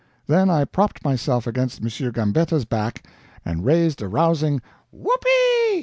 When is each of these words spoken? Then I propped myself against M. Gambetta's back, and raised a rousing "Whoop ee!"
Then 0.25 0.49
I 0.49 0.65
propped 0.65 1.05
myself 1.05 1.45
against 1.45 1.79
M. 1.79 2.11
Gambetta's 2.11 2.65
back, 2.65 3.05
and 3.45 3.63
raised 3.63 4.01
a 4.01 4.07
rousing 4.07 4.59
"Whoop 4.91 5.23
ee!" 5.27 5.79